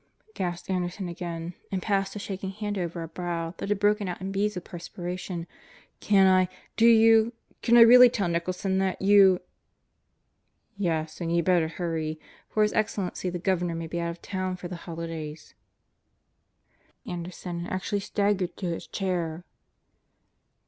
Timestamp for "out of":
13.99-14.23